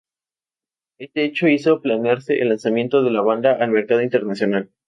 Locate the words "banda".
3.21-3.51